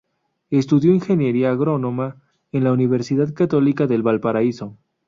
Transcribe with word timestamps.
Estudió 0.49 0.95
ingeniería 0.95 1.51
agrónoma 1.51 2.23
en 2.51 2.63
la 2.63 2.71
Universidad 2.73 3.35
Católica 3.35 3.85
de 3.85 3.99
Valparaíso. 4.01 4.75